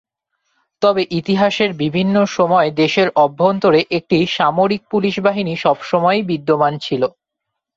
তবে 0.81 1.01
ইতিহাসের 1.11 1.71
বিভিন্ন 1.83 2.15
সময়ে 2.31 2.69
দেশের 2.73 3.07
অভ্যন্তরে 3.17 3.79
একটি 3.91 4.17
সামরিক 4.29 4.81
পুলিশ 4.91 5.15
বাহিনী 5.19 5.53
সবসময়ই 5.57 6.23
বিদ্যমান 6.23 6.73
ছিল। 6.77 7.01